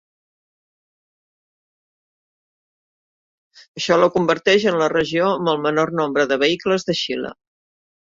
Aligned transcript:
Això 3.79 3.97
la 3.99 4.09
converteix 4.15 4.65
en 4.71 4.79
la 4.83 4.87
regió 4.95 5.27
amb 5.35 5.53
el 5.53 5.61
menor 5.67 5.93
nombre 6.01 6.25
de 6.33 6.39
vehicles 6.45 6.87
de 6.89 6.97
Xile. 7.03 7.33